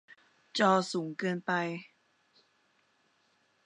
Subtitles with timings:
[0.57, 1.51] จอสูงเกินไป